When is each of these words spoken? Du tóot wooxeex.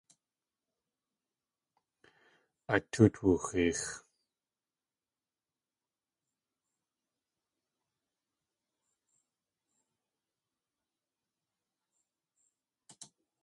Du 2.71 2.77
tóot 2.91 3.15
wooxeex. 3.23 3.79